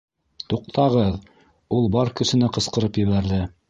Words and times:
—Туҡтағыҙ! 0.53 1.13
—ул 1.77 1.89
бар 1.99 2.15
көсөнә 2.23 2.53
ҡысҡырып 2.59 3.03
ебәрҙе. 3.07 3.45